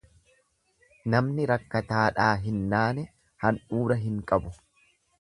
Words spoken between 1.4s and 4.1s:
rakkataadhaa hin naane handhuura